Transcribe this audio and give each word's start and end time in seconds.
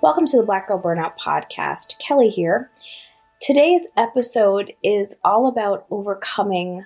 Welcome 0.00 0.26
to 0.26 0.36
the 0.36 0.44
Black 0.44 0.68
Girl 0.68 0.80
Burnout 0.80 1.18
Podcast. 1.18 1.98
Kelley 1.98 2.28
here. 2.28 2.70
Today's 3.40 3.88
episode 3.96 4.72
is 4.84 5.18
all 5.24 5.48
about 5.48 5.86
overcoming 5.90 6.84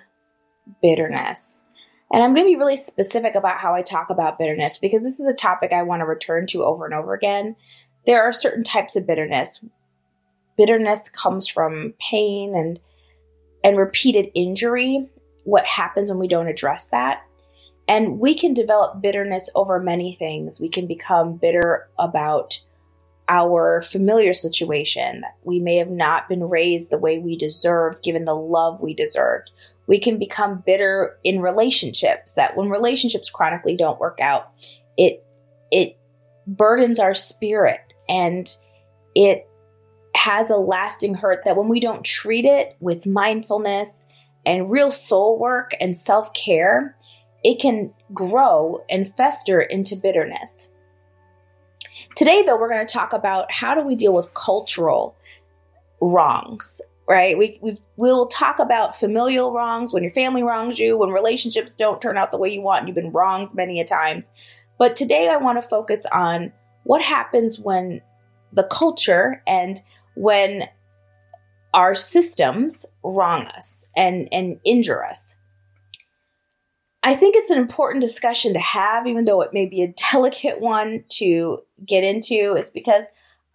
bitterness. 0.81 1.61
And 2.11 2.23
I'm 2.23 2.33
going 2.33 2.47
to 2.47 2.51
be 2.51 2.57
really 2.57 2.75
specific 2.75 3.35
about 3.35 3.59
how 3.59 3.75
I 3.75 3.83
talk 3.83 4.09
about 4.09 4.39
bitterness 4.39 4.79
because 4.79 5.03
this 5.03 5.19
is 5.19 5.31
a 5.31 5.37
topic 5.37 5.73
I 5.73 5.83
want 5.83 5.99
to 5.99 6.07
return 6.07 6.47
to 6.47 6.63
over 6.63 6.85
and 6.85 6.93
over 6.95 7.13
again. 7.13 7.55
There 8.07 8.23
are 8.23 8.31
certain 8.31 8.63
types 8.63 8.95
of 8.95 9.05
bitterness. 9.05 9.63
Bitterness 10.57 11.07
comes 11.09 11.47
from 11.47 11.93
pain 11.99 12.55
and 12.55 12.79
and 13.63 13.77
repeated 13.77 14.31
injury, 14.33 15.07
what 15.43 15.67
happens 15.67 16.09
when 16.09 16.17
we 16.17 16.27
don't 16.27 16.47
address 16.47 16.87
that. 16.87 17.21
And 17.87 18.19
we 18.19 18.33
can 18.33 18.55
develop 18.55 19.03
bitterness 19.03 19.51
over 19.53 19.79
many 19.79 20.15
things. 20.15 20.59
We 20.59 20.69
can 20.69 20.87
become 20.87 21.37
bitter 21.37 21.89
about 21.99 22.59
our 23.29 23.81
familiar 23.81 24.33
situation. 24.33 25.23
We 25.43 25.59
may 25.59 25.77
have 25.77 25.89
not 25.89 26.27
been 26.27 26.43
raised 26.43 26.89
the 26.89 26.97
way 26.97 27.19
we 27.19 27.37
deserved, 27.37 28.03
given 28.03 28.25
the 28.25 28.35
love 28.35 28.81
we 28.81 28.93
deserved. 28.93 29.51
We 29.87 29.99
can 29.99 30.17
become 30.17 30.63
bitter 30.65 31.17
in 31.23 31.41
relationships 31.41 32.33
that 32.33 32.55
when 32.55 32.69
relationships 32.69 33.29
chronically 33.29 33.75
don't 33.75 33.99
work 33.99 34.19
out, 34.21 34.51
it 34.97 35.25
it 35.71 35.97
burdens 36.45 36.99
our 36.99 37.13
spirit 37.13 37.81
and 38.07 38.49
it 39.15 39.47
has 40.15 40.49
a 40.49 40.57
lasting 40.57 41.15
hurt 41.15 41.43
that 41.45 41.57
when 41.57 41.67
we 41.67 41.79
don't 41.79 42.03
treat 42.03 42.45
it 42.45 42.75
with 42.79 43.07
mindfulness 43.07 44.05
and 44.45 44.69
real 44.69 44.91
soul 44.91 45.39
work 45.39 45.71
and 45.81 45.97
self-care, 45.97 46.95
it 47.43 47.59
can 47.59 47.93
grow 48.13 48.83
and 48.89 49.11
fester 49.15 49.61
into 49.61 49.95
bitterness. 49.95 50.69
Today, 52.15 52.43
though, 52.43 52.59
we're 52.59 52.69
going 52.69 52.85
to 52.85 52.93
talk 52.93 53.13
about 53.13 53.51
how 53.51 53.73
do 53.73 53.81
we 53.81 53.95
deal 53.95 54.13
with 54.13 54.33
cultural 54.33 55.15
wrongs, 55.99 56.81
right? 57.07 57.37
We 57.37 57.57
we 57.61 57.75
will 57.97 58.27
talk 58.27 58.59
about 58.59 58.95
familial 58.95 59.51
wrongs 59.51 59.93
when 59.93 60.03
your 60.03 60.11
family 60.11 60.43
wrongs 60.43 60.79
you, 60.79 60.97
when 60.97 61.09
relationships 61.09 61.73
don't 61.73 62.01
turn 62.01 62.17
out 62.17 62.31
the 62.31 62.37
way 62.37 62.49
you 62.49 62.61
want, 62.61 62.79
and 62.79 62.87
you've 62.87 62.95
been 62.95 63.11
wronged 63.11 63.53
many 63.53 63.79
a 63.81 63.85
times. 63.85 64.31
But 64.77 64.95
today, 64.95 65.29
I 65.29 65.37
want 65.37 65.61
to 65.61 65.67
focus 65.67 66.05
on 66.11 66.51
what 66.83 67.01
happens 67.01 67.59
when 67.59 68.01
the 68.51 68.63
culture 68.63 69.41
and 69.47 69.81
when 70.15 70.67
our 71.73 71.95
systems 71.95 72.85
wrong 73.03 73.47
us 73.47 73.87
and 73.95 74.27
and 74.31 74.59
injure 74.63 75.03
us. 75.03 75.35
I 77.03 77.15
think 77.15 77.35
it's 77.35 77.51
an 77.51 77.57
important 77.57 78.01
discussion 78.01 78.53
to 78.53 78.59
have, 78.59 79.05
even 79.05 79.25
though 79.25 79.41
it 79.41 79.53
may 79.53 79.65
be 79.65 79.83
a 79.83 79.93
delicate 80.11 80.61
one 80.61 81.03
to 81.09 81.59
get 81.85 82.03
into, 82.03 82.55
is 82.55 82.71
because 82.71 83.05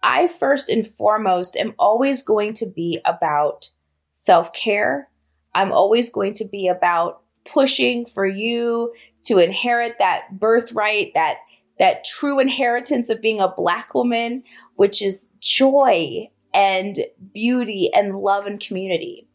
I 0.03 0.27
first 0.27 0.69
and 0.69 0.85
foremost 0.85 1.57
am 1.57 1.73
always 1.79 2.23
going 2.23 2.53
to 2.53 2.67
be 2.67 3.01
about 3.05 3.69
self 4.13 4.53
care. 4.53 5.09
I'm 5.55 5.71
always 5.71 6.11
going 6.11 6.33
to 6.33 6.45
be 6.45 6.67
about 6.67 7.21
pushing 7.51 8.05
for 8.05 8.25
you 8.25 8.93
to 9.25 9.39
inherit 9.39 9.95
that 9.99 10.39
birthright, 10.39 11.13
that 11.15 11.37
that 11.79 12.03
true 12.03 12.39
inheritance 12.39 13.09
of 13.09 13.21
being 13.21 13.39
a 13.39 13.53
black 13.55 13.93
woman, 13.93 14.43
which 14.75 15.01
is 15.01 15.31
joy 15.39 16.29
and 16.53 16.99
beauty 17.33 17.89
and 17.95 18.19
love 18.19 18.45
and 18.45 18.59
community. 18.59 19.28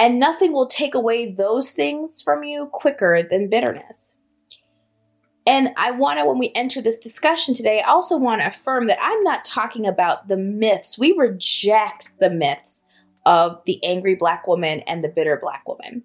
And 0.00 0.18
nothing 0.18 0.54
will 0.54 0.66
take 0.66 0.94
away 0.94 1.30
those 1.30 1.72
things 1.72 2.22
from 2.22 2.42
you 2.42 2.70
quicker 2.72 3.22
than 3.22 3.50
bitterness. 3.50 4.16
And 5.46 5.74
I 5.76 5.90
want 5.90 6.18
to, 6.18 6.24
when 6.24 6.38
we 6.38 6.52
enter 6.54 6.80
this 6.80 6.98
discussion 6.98 7.52
today, 7.52 7.82
I 7.82 7.90
also 7.90 8.16
want 8.16 8.40
to 8.40 8.46
affirm 8.46 8.86
that 8.86 8.98
I'm 8.98 9.20
not 9.20 9.44
talking 9.44 9.86
about 9.86 10.26
the 10.28 10.38
myths. 10.38 10.98
We 10.98 11.12
reject 11.12 12.18
the 12.18 12.30
myths 12.30 12.86
of 13.26 13.60
the 13.66 13.78
angry 13.84 14.14
black 14.14 14.46
woman 14.46 14.80
and 14.86 15.04
the 15.04 15.10
bitter 15.10 15.38
black 15.38 15.68
woman. 15.68 16.02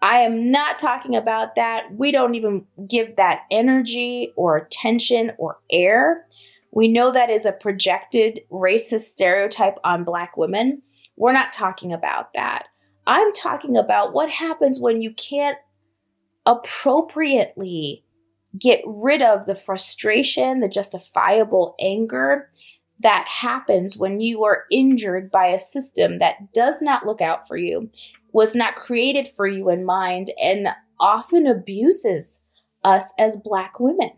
I 0.00 0.18
am 0.18 0.52
not 0.52 0.78
talking 0.78 1.16
about 1.16 1.56
that. 1.56 1.92
We 1.96 2.12
don't 2.12 2.36
even 2.36 2.64
give 2.88 3.16
that 3.16 3.42
energy 3.50 4.32
or 4.36 4.56
attention 4.56 5.32
or 5.38 5.58
air. 5.72 6.28
We 6.70 6.86
know 6.86 7.10
that 7.10 7.28
is 7.28 7.44
a 7.44 7.50
projected 7.50 8.42
racist 8.52 9.06
stereotype 9.10 9.78
on 9.82 10.04
black 10.04 10.36
women. 10.36 10.82
We're 11.16 11.32
not 11.32 11.52
talking 11.52 11.92
about 11.92 12.34
that. 12.34 12.68
I'm 13.06 13.32
talking 13.32 13.76
about 13.76 14.12
what 14.12 14.30
happens 14.30 14.80
when 14.80 15.02
you 15.02 15.12
can't 15.12 15.58
appropriately 16.46 18.04
get 18.58 18.82
rid 18.86 19.22
of 19.22 19.46
the 19.46 19.54
frustration, 19.54 20.60
the 20.60 20.68
justifiable 20.68 21.74
anger 21.80 22.50
that 23.00 23.26
happens 23.28 23.96
when 23.96 24.20
you 24.20 24.44
are 24.44 24.64
injured 24.70 25.30
by 25.30 25.46
a 25.46 25.58
system 25.58 26.18
that 26.18 26.52
does 26.52 26.80
not 26.80 27.06
look 27.06 27.20
out 27.20 27.48
for 27.48 27.56
you, 27.56 27.90
was 28.32 28.54
not 28.54 28.76
created 28.76 29.26
for 29.26 29.46
you 29.46 29.68
in 29.70 29.84
mind, 29.84 30.28
and 30.42 30.68
often 31.00 31.46
abuses 31.46 32.38
us 32.84 33.12
as 33.18 33.36
Black 33.36 33.80
women. 33.80 34.10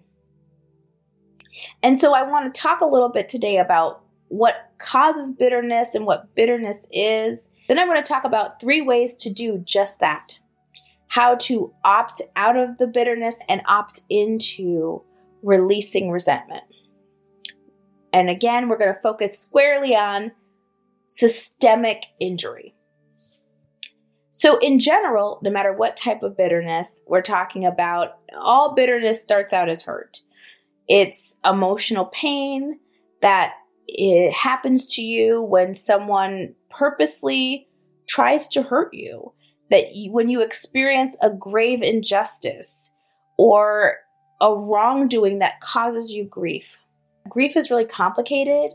And 1.82 1.98
so 1.98 2.12
I 2.12 2.24
want 2.24 2.52
to 2.52 2.60
talk 2.60 2.80
a 2.80 2.86
little 2.86 3.08
bit 3.08 3.28
today 3.28 3.58
about 3.58 4.03
what 4.34 4.70
causes 4.78 5.32
bitterness 5.32 5.94
and 5.94 6.06
what 6.06 6.34
bitterness 6.34 6.88
is. 6.90 7.50
Then 7.68 7.78
I'm 7.78 7.86
going 7.86 8.02
to 8.02 8.08
talk 8.08 8.24
about 8.24 8.60
three 8.60 8.82
ways 8.82 9.14
to 9.16 9.32
do 9.32 9.58
just 9.58 10.00
that 10.00 10.38
how 11.06 11.36
to 11.36 11.72
opt 11.84 12.20
out 12.34 12.56
of 12.56 12.76
the 12.78 12.88
bitterness 12.88 13.38
and 13.48 13.62
opt 13.68 14.00
into 14.10 15.00
releasing 15.44 16.10
resentment. 16.10 16.64
And 18.12 18.28
again, 18.28 18.68
we're 18.68 18.78
going 18.78 18.92
to 18.92 19.00
focus 19.00 19.38
squarely 19.38 19.94
on 19.94 20.32
systemic 21.06 22.02
injury. 22.18 22.74
So, 24.32 24.58
in 24.58 24.80
general, 24.80 25.38
no 25.44 25.52
matter 25.52 25.72
what 25.72 25.96
type 25.96 26.24
of 26.24 26.36
bitterness 26.36 27.02
we're 27.06 27.22
talking 27.22 27.64
about, 27.64 28.16
all 28.36 28.74
bitterness 28.74 29.22
starts 29.22 29.52
out 29.52 29.68
as 29.68 29.82
hurt. 29.82 30.22
It's 30.88 31.36
emotional 31.44 32.06
pain 32.06 32.80
that 33.22 33.54
it 33.96 34.32
happens 34.32 34.86
to 34.94 35.02
you 35.02 35.40
when 35.40 35.72
someone 35.72 36.54
purposely 36.68 37.68
tries 38.08 38.48
to 38.48 38.62
hurt 38.62 38.92
you, 38.92 39.32
that 39.70 39.94
you, 39.94 40.12
when 40.12 40.28
you 40.28 40.42
experience 40.42 41.16
a 41.22 41.30
grave 41.30 41.80
injustice 41.82 42.92
or 43.38 43.98
a 44.40 44.52
wrongdoing 44.52 45.38
that 45.38 45.60
causes 45.60 46.12
you 46.12 46.24
grief. 46.24 46.80
Grief 47.28 47.56
is 47.56 47.70
really 47.70 47.84
complicated 47.84 48.72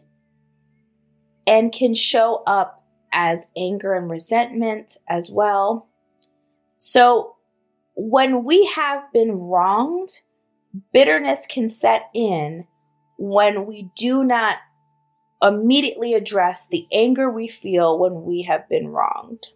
and 1.46 1.72
can 1.72 1.94
show 1.94 2.42
up 2.48 2.84
as 3.12 3.50
anger 3.58 3.94
and 3.94 4.10
resentment 4.10 4.96
as 5.10 5.30
well. 5.30 5.90
So, 6.78 7.36
when 7.96 8.46
we 8.46 8.66
have 8.76 9.04
been 9.12 9.34
wronged, 9.34 10.22
bitterness 10.94 11.46
can 11.46 11.68
set 11.68 12.04
in 12.14 12.66
when 13.18 13.66
we 13.66 13.90
do 13.98 14.24
not 14.24 14.58
immediately 15.42 16.14
address 16.14 16.68
the 16.68 16.86
anger 16.92 17.30
we 17.30 17.48
feel 17.48 17.98
when 17.98 18.24
we 18.24 18.44
have 18.44 18.68
been 18.70 18.90
wronged. 18.90 19.48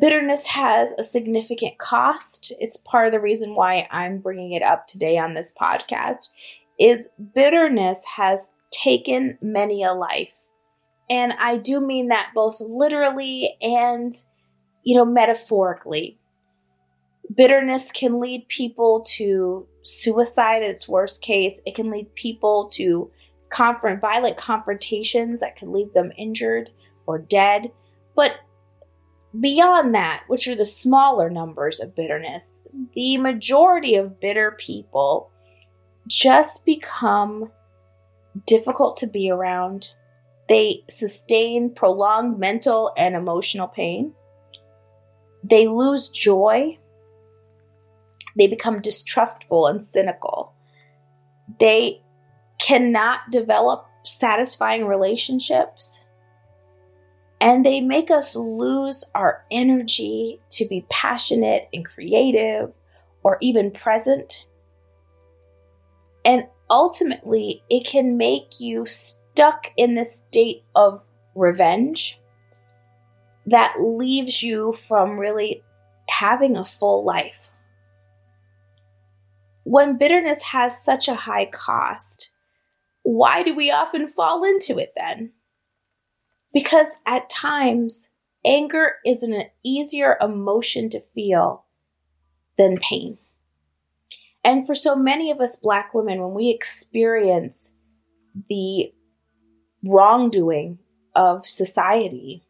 Bitterness 0.00 0.46
has 0.48 0.92
a 0.98 1.02
significant 1.02 1.78
cost. 1.78 2.52
It's 2.60 2.76
part 2.76 3.06
of 3.06 3.12
the 3.12 3.20
reason 3.20 3.54
why 3.54 3.88
I'm 3.90 4.18
bringing 4.18 4.52
it 4.52 4.62
up 4.62 4.86
today 4.86 5.18
on 5.18 5.34
this 5.34 5.52
podcast 5.60 6.30
is 6.78 7.08
bitterness 7.34 8.04
has 8.16 8.50
taken 8.70 9.38
many 9.40 9.82
a 9.82 9.92
life. 9.92 10.38
And 11.10 11.32
I 11.34 11.56
do 11.56 11.80
mean 11.80 12.08
that 12.08 12.32
both 12.34 12.60
literally 12.60 13.56
and 13.62 14.12
you 14.82 14.96
know 14.96 15.04
metaphorically. 15.04 16.18
Bitterness 17.34 17.92
can 17.92 18.20
lead 18.20 18.48
people 18.48 19.04
to 19.16 19.66
suicide 19.82 20.62
at 20.62 20.70
its 20.70 20.88
worst 20.88 21.22
case. 21.22 21.60
It 21.66 21.74
can 21.74 21.90
lead 21.90 22.14
people 22.14 22.68
to 22.74 23.10
violent 23.52 24.36
confrontations 24.36 25.40
that 25.40 25.56
can 25.56 25.72
leave 25.72 25.92
them 25.92 26.12
injured 26.16 26.70
or 27.06 27.18
dead. 27.18 27.72
But 28.14 28.36
beyond 29.38 29.94
that, 29.94 30.24
which 30.28 30.46
are 30.48 30.56
the 30.56 30.64
smaller 30.64 31.30
numbers 31.30 31.80
of 31.80 31.94
bitterness, 31.94 32.60
the 32.94 33.16
majority 33.16 33.94
of 33.96 34.20
bitter 34.20 34.52
people 34.52 35.30
just 36.06 36.64
become 36.64 37.50
difficult 38.46 38.96
to 38.98 39.06
be 39.06 39.30
around. 39.30 39.90
They 40.48 40.82
sustain 40.88 41.74
prolonged 41.74 42.38
mental 42.38 42.92
and 42.96 43.14
emotional 43.14 43.68
pain. 43.68 44.14
They 45.44 45.68
lose 45.68 46.08
joy. 46.08 46.78
They 48.36 48.46
become 48.46 48.80
distrustful 48.80 49.66
and 49.66 49.82
cynical. 49.82 50.54
They 51.58 52.02
cannot 52.68 53.20
develop 53.30 53.88
satisfying 54.04 54.84
relationships. 54.86 56.04
And 57.40 57.64
they 57.64 57.80
make 57.80 58.10
us 58.10 58.36
lose 58.36 59.04
our 59.14 59.44
energy 59.50 60.40
to 60.50 60.66
be 60.66 60.84
passionate 60.90 61.68
and 61.72 61.84
creative 61.84 62.74
or 63.22 63.38
even 63.40 63.70
present. 63.70 64.44
And 66.26 66.46
ultimately, 66.68 67.62
it 67.70 67.86
can 67.86 68.18
make 68.18 68.60
you 68.60 68.84
stuck 68.84 69.70
in 69.78 69.94
this 69.94 70.16
state 70.16 70.62
of 70.74 71.00
revenge 71.34 72.20
that 73.46 73.76
leaves 73.80 74.42
you 74.42 74.74
from 74.74 75.18
really 75.18 75.62
having 76.10 76.56
a 76.56 76.66
full 76.66 77.02
life. 77.02 77.50
When 79.64 79.96
bitterness 79.96 80.42
has 80.42 80.84
such 80.84 81.08
a 81.08 81.14
high 81.14 81.46
cost, 81.46 82.32
why 83.02 83.42
do 83.42 83.54
we 83.54 83.70
often 83.70 84.08
fall 84.08 84.44
into 84.44 84.78
it 84.78 84.92
then? 84.96 85.32
Because 86.52 86.96
at 87.06 87.30
times, 87.30 88.10
anger 88.44 88.96
is 89.04 89.22
an 89.22 89.44
easier 89.64 90.16
emotion 90.20 90.90
to 90.90 91.00
feel 91.00 91.64
than 92.56 92.78
pain. 92.78 93.18
And 94.44 94.66
for 94.66 94.74
so 94.74 94.96
many 94.96 95.30
of 95.30 95.40
us 95.40 95.56
black 95.56 95.92
women, 95.94 96.20
when 96.20 96.32
we 96.32 96.50
experience 96.50 97.74
the 98.48 98.92
wrongdoing 99.84 100.78
of 101.14 101.44
society, 101.44 102.44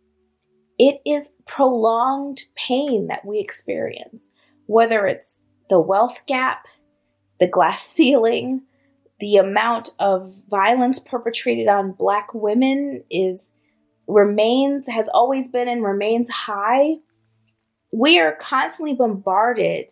it 0.79 1.01
is 1.05 1.35
prolonged 1.47 2.43
pain 2.55 3.09
that 3.09 3.25
we 3.25 3.41
experience, 3.41 4.31
whether 4.67 5.07
it's 5.07 5.43
the 5.69 5.81
wealth 5.81 6.25
gap, 6.27 6.67
the 7.41 7.49
glass 7.49 7.83
ceiling, 7.87 8.63
the 9.21 9.37
amount 9.37 9.91
of 9.99 10.29
violence 10.49 10.99
perpetrated 10.99 11.69
on 11.69 11.93
black 11.93 12.33
women 12.35 13.05
is 13.11 13.55
remains 14.07 14.89
has 14.89 15.09
always 15.09 15.49
been 15.49 15.69
and 15.69 15.83
remains 15.83 16.31
high 16.31 16.97
we 17.93 18.19
are 18.19 18.37
constantly 18.41 18.95
bombarded 18.95 19.91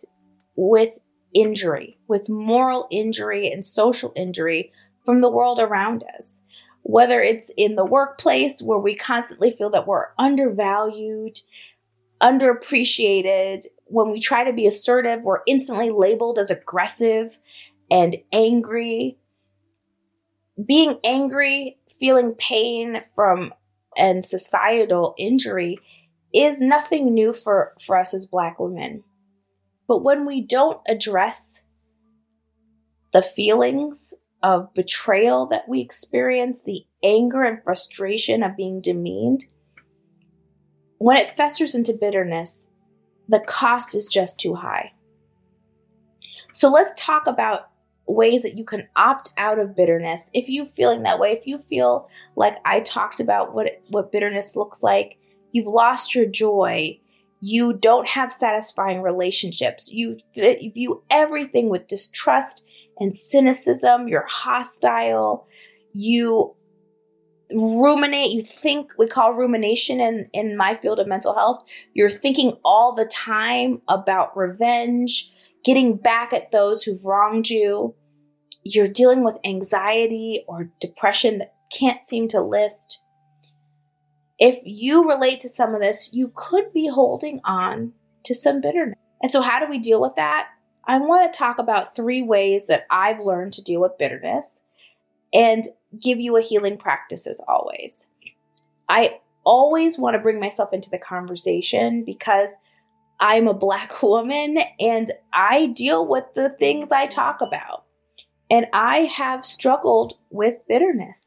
with 0.55 0.97
injury 1.35 1.97
with 2.07 2.29
moral 2.29 2.87
injury 2.89 3.51
and 3.51 3.63
social 3.63 4.11
injury 4.15 4.71
from 5.03 5.21
the 5.21 5.29
world 5.29 5.59
around 5.59 6.03
us 6.15 6.41
whether 6.87 7.19
it's 7.21 7.51
in 7.57 7.75
the 7.75 7.85
workplace 7.85 8.61
where 8.61 8.77
we 8.77 8.95
constantly 8.95 9.51
feel 9.51 9.69
that 9.69 9.85
we're 9.85 10.05
undervalued, 10.17 11.37
underappreciated. 12.21 13.65
When 13.87 14.09
we 14.09 14.21
try 14.21 14.45
to 14.45 14.53
be 14.53 14.65
assertive, 14.65 15.21
we're 15.21 15.41
instantly 15.45 15.89
labeled 15.89 16.39
as 16.39 16.49
aggressive 16.49 17.39
and 17.89 18.17
angry. 18.31 19.17
Being 20.63 20.99
angry, 21.03 21.77
feeling 21.99 22.33
pain 22.33 23.01
from 23.13 23.53
and 23.97 24.23
societal 24.23 25.15
injury 25.17 25.79
is 26.33 26.61
nothing 26.61 27.13
new 27.13 27.33
for, 27.33 27.73
for 27.79 27.97
us 27.97 28.13
as 28.13 28.25
Black 28.25 28.59
women. 28.59 29.03
But 29.87 30.03
when 30.03 30.25
we 30.25 30.41
don't 30.41 30.79
address 30.87 31.63
the 33.13 33.21
feelings 33.21 34.13
of 34.43 34.73
betrayal 34.73 35.47
that 35.47 35.67
we 35.67 35.79
experience, 35.79 36.61
the 36.61 36.85
anger 37.03 37.43
and 37.43 37.63
frustration 37.63 38.43
of 38.43 38.57
being 38.57 38.81
demeaned, 38.81 39.45
when 40.99 41.17
it 41.17 41.29
festers 41.29 41.73
into 41.73 41.93
bitterness, 41.93 42.67
the 43.29 43.39
cost 43.39 43.95
is 43.95 44.07
just 44.07 44.39
too 44.39 44.55
high. 44.55 44.93
So 46.53 46.69
let's 46.69 46.93
talk 46.97 47.27
about 47.27 47.69
ways 48.07 48.43
that 48.43 48.57
you 48.57 48.63
can 48.63 48.87
opt 48.95 49.33
out 49.37 49.59
of 49.59 49.75
bitterness. 49.75 50.29
If 50.33 50.49
you're 50.49 50.65
feeling 50.65 51.03
that 51.03 51.19
way 51.19 51.31
if 51.31 51.45
you 51.45 51.57
feel 51.57 52.09
like 52.35 52.55
i 52.65 52.79
talked 52.79 53.19
about 53.19 53.53
what 53.53 53.81
what 53.89 54.11
bitterness 54.11 54.55
looks 54.55 54.81
like 54.81 55.17
you've 55.51 55.67
lost 55.67 56.15
your 56.15 56.25
joy. 56.25 56.99
You 57.41 57.73
don't 57.73 58.07
have 58.07 58.31
satisfying 58.31 59.01
relationships. 59.01 59.91
You 59.91 60.17
view 60.35 61.03
everything 61.09 61.69
with 61.69 61.87
distrust 61.87 62.63
and 62.99 63.15
cynicism, 63.15 64.07
you're 64.07 64.25
hostile, 64.27 65.47
you 65.93 66.55
ruminate, 67.51 68.31
you 68.31 68.41
think, 68.41 68.91
we 68.97 69.07
call 69.07 69.33
rumination 69.33 70.01
in, 70.01 70.27
in 70.33 70.57
my 70.57 70.73
field 70.73 70.99
of 70.99 71.07
mental 71.07 71.35
health. 71.35 71.63
You're 71.93 72.09
thinking 72.09 72.53
all 72.65 72.93
the 72.93 73.05
time 73.05 73.81
about 73.87 74.35
revenge, 74.35 75.31
getting 75.67 75.97
back 75.97 76.31
at 76.31 76.51
those 76.51 76.83
who've 76.83 77.03
wronged 77.03 77.49
you. 77.49 77.93
You're 78.63 78.87
dealing 78.87 79.25
with 79.25 79.37
anxiety 79.43 80.45
or 80.47 80.71
depression 80.79 81.39
that 81.39 81.53
can't 81.77 82.05
seem 82.05 82.29
to 82.29 82.41
list. 82.41 83.01
If 84.39 84.59
you 84.63 85.09
relate 85.09 85.41
to 85.41 85.49
some 85.49 85.75
of 85.75 85.81
this, 85.81 86.13
you 86.13 86.31
could 86.33 86.71
be 86.71 86.89
holding 86.89 87.41
on 87.43 87.91
to 88.23 88.33
some 88.33 88.61
bitterness. 88.61 88.97
And 89.21 89.29
so, 89.29 89.41
how 89.41 89.59
do 89.59 89.69
we 89.69 89.77
deal 89.77 89.99
with 89.99 90.15
that? 90.15 90.47
I 90.85 90.99
want 90.99 91.31
to 91.31 91.37
talk 91.37 91.59
about 91.59 91.93
three 91.93 92.21
ways 92.21 92.67
that 92.67 92.85
I've 92.89 93.19
learned 93.19 93.51
to 93.53 93.61
deal 93.61 93.81
with 93.81 93.97
bitterness 93.97 94.63
and 95.33 95.65
give 96.01 96.17
you 96.17 96.37
a 96.37 96.41
healing 96.41 96.77
practice 96.77 97.27
as 97.27 97.41
always. 97.45 98.07
I 98.87 99.19
always 99.43 99.99
want 99.99 100.13
to 100.13 100.21
bring 100.21 100.39
myself 100.39 100.71
into 100.71 100.89
the 100.89 100.97
conversation 100.97 102.05
because 102.05 102.55
I'm 103.19 103.47
a 103.47 103.53
black 103.53 104.01
woman 104.03 104.59
and 104.79 105.11
I 105.33 105.67
deal 105.67 106.07
with 106.07 106.25
the 106.35 106.49
things 106.49 106.91
I 106.91 107.07
talk 107.07 107.41
about. 107.41 107.83
And 108.49 108.67
I 108.71 108.99
have 108.99 109.45
struggled 109.45 110.13
with 110.29 110.67
bitterness. 110.69 111.25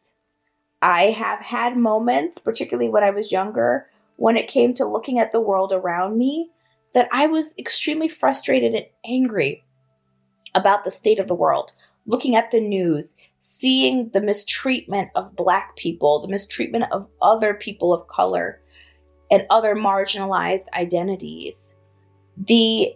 I 0.80 1.06
have 1.06 1.40
had 1.40 1.76
moments, 1.76 2.38
particularly 2.38 2.88
when 2.88 3.04
I 3.04 3.10
was 3.10 3.30
younger, 3.30 3.86
when 4.16 4.36
it 4.36 4.48
came 4.48 4.72
to 4.74 4.86
looking 4.86 5.18
at 5.18 5.32
the 5.32 5.40
world 5.40 5.72
around 5.72 6.16
me 6.16 6.50
that 6.94 7.08
I 7.12 7.26
was 7.26 7.54
extremely 7.58 8.08
frustrated 8.08 8.74
and 8.74 8.86
angry 9.04 9.64
about 10.54 10.84
the 10.84 10.90
state 10.90 11.18
of 11.18 11.28
the 11.28 11.34
world, 11.34 11.74
looking 12.06 12.34
at 12.34 12.50
the 12.50 12.60
news, 12.60 13.16
seeing 13.38 14.10
the 14.10 14.20
mistreatment 14.20 15.10
of 15.14 15.36
Black 15.36 15.76
people, 15.76 16.20
the 16.20 16.28
mistreatment 16.28 16.84
of 16.90 17.08
other 17.22 17.54
people 17.54 17.92
of 17.92 18.06
color, 18.06 18.60
and 19.30 19.46
other 19.48 19.76
marginalized 19.76 20.66
identities, 20.74 21.76
the 22.46 22.94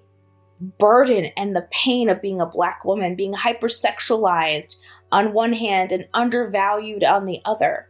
burden 0.78 1.26
and 1.36 1.54
the 1.54 1.68
pain 1.70 2.08
of 2.08 2.22
being 2.22 2.40
a 2.40 2.46
Black 2.46 2.84
woman, 2.84 3.16
being 3.16 3.34
hypersexualized 3.34 4.76
on 5.12 5.32
one 5.32 5.52
hand 5.52 5.92
and 5.92 6.08
undervalued 6.14 7.04
on 7.04 7.24
the 7.24 7.40
other. 7.44 7.88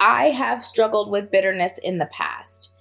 I 0.00 0.26
have 0.30 0.64
struggled 0.64 1.10
with 1.10 1.30
bitterness 1.30 1.78
in 1.78 1.98
the 1.98 2.06
past. 2.12 2.72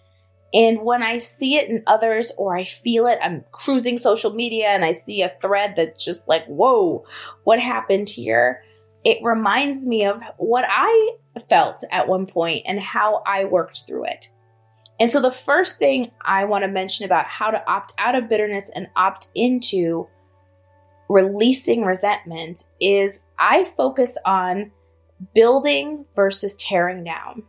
And 0.53 0.81
when 0.81 1.01
I 1.01 1.17
see 1.17 1.55
it 1.55 1.69
in 1.69 1.83
others 1.87 2.33
or 2.37 2.57
I 2.57 2.63
feel 2.63 3.07
it, 3.07 3.19
I'm 3.21 3.45
cruising 3.51 3.97
social 3.97 4.33
media 4.33 4.67
and 4.67 4.83
I 4.83 4.91
see 4.91 5.21
a 5.21 5.33
thread 5.41 5.75
that's 5.77 6.03
just 6.03 6.27
like, 6.27 6.45
whoa, 6.47 7.05
what 7.43 7.59
happened 7.59 8.09
here? 8.09 8.63
It 9.05 9.19
reminds 9.23 9.87
me 9.87 10.05
of 10.05 10.21
what 10.37 10.65
I 10.67 11.11
felt 11.47 11.83
at 11.91 12.07
one 12.07 12.25
point 12.25 12.61
and 12.67 12.79
how 12.79 13.23
I 13.25 13.45
worked 13.45 13.83
through 13.87 14.05
it. 14.05 14.29
And 15.01 15.09
so, 15.09 15.19
the 15.19 15.31
first 15.31 15.79
thing 15.79 16.11
I 16.21 16.45
want 16.45 16.63
to 16.63 16.67
mention 16.67 17.07
about 17.07 17.25
how 17.25 17.49
to 17.49 17.67
opt 17.67 17.95
out 17.97 18.13
of 18.13 18.29
bitterness 18.29 18.69
and 18.75 18.87
opt 18.95 19.29
into 19.33 20.07
releasing 21.09 21.83
resentment 21.83 22.65
is 22.79 23.23
I 23.39 23.63
focus 23.63 24.15
on 24.27 24.69
building 25.33 26.05
versus 26.15 26.55
tearing 26.55 27.03
down. 27.03 27.41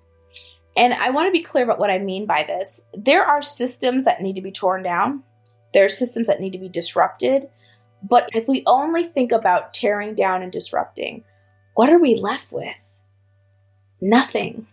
And 0.79 0.95
I 0.95 1.11
want 1.11 1.27
to 1.27 1.31
be 1.31 1.43
clear 1.43 1.63
about 1.63 1.79
what 1.79 1.91
I 1.91 1.99
mean 1.99 2.25
by 2.25 2.43
this. 2.43 2.87
There 2.95 3.23
are 3.23 3.43
systems 3.43 4.07
that 4.07 4.23
need 4.23 4.37
to 4.37 4.43
be 4.43 4.51
torn 4.51 4.83
down, 4.83 5.23
there 5.75 5.85
are 5.85 5.91
systems 5.91 6.29
that 6.29 6.41
need 6.41 6.55
to 6.55 6.59
be 6.59 6.71
disrupted. 6.71 7.51
But 8.03 8.31
if 8.35 8.49
we 8.49 8.63
only 8.67 9.03
think 9.03 9.31
about 9.31 9.75
tearing 9.75 10.15
down 10.15 10.43
and 10.43 10.51
disrupting, 10.51 11.23
what 11.75 11.91
are 11.91 12.01
we 12.01 12.15
left 12.17 12.51
with? 12.51 12.97
Nothing. 14.01 14.67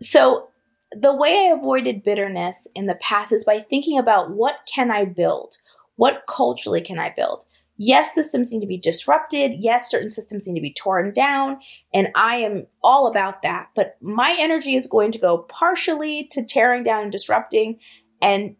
So, 0.00 0.50
the 0.92 1.14
way 1.14 1.30
I 1.30 1.56
avoided 1.56 2.02
bitterness 2.02 2.66
in 2.74 2.86
the 2.86 2.94
past 2.96 3.32
is 3.32 3.44
by 3.44 3.58
thinking 3.58 3.98
about 3.98 4.30
what 4.30 4.68
can 4.72 4.90
I 4.90 5.04
build? 5.04 5.54
What 5.96 6.24
culturally 6.28 6.80
can 6.80 6.98
I 6.98 7.12
build? 7.14 7.44
Yes, 7.78 8.14
systems 8.14 8.52
need 8.52 8.60
to 8.60 8.66
be 8.66 8.78
disrupted. 8.78 9.56
Yes, 9.62 9.90
certain 9.90 10.08
systems 10.08 10.46
need 10.46 10.54
to 10.54 10.62
be 10.62 10.72
torn 10.72 11.12
down. 11.12 11.58
And 11.92 12.08
I 12.14 12.36
am 12.36 12.66
all 12.82 13.06
about 13.06 13.42
that. 13.42 13.70
But 13.74 13.96
my 14.00 14.34
energy 14.38 14.74
is 14.74 14.86
going 14.86 15.10
to 15.12 15.18
go 15.18 15.38
partially 15.38 16.24
to 16.32 16.42
tearing 16.42 16.82
down 16.82 17.02
and 17.02 17.12
disrupting 17.12 17.78
and 18.22 18.56